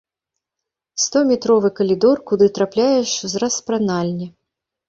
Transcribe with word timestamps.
Стометровы 1.03 1.69
калідор, 1.81 2.17
куды 2.31 2.45
трапляеш 2.57 3.09
з 3.35 3.43
распранальні. 3.45 4.27